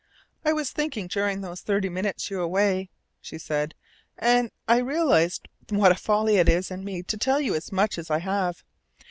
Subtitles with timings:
[0.43, 2.89] "I was thinking during those thirty minutes you away,"
[3.21, 3.75] she said.
[4.17, 8.09] "And I realized what folly it was in me to tell you as much as
[8.09, 8.63] I have.